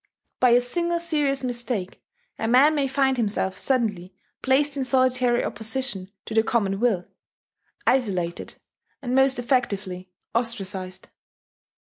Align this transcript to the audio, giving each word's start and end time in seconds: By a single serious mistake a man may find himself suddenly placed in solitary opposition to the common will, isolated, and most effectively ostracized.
By 0.39 0.49
a 0.49 0.61
single 0.61 0.99
serious 0.99 1.43
mistake 1.43 2.01
a 2.39 2.47
man 2.47 2.73
may 2.73 2.87
find 2.87 3.17
himself 3.17 3.55
suddenly 3.55 4.15
placed 4.41 4.75
in 4.75 4.83
solitary 4.83 5.43
opposition 5.45 6.09
to 6.25 6.33
the 6.33 6.41
common 6.41 6.79
will, 6.79 7.07
isolated, 7.85 8.55
and 9.03 9.13
most 9.13 9.37
effectively 9.37 10.09
ostracized. 10.33 11.09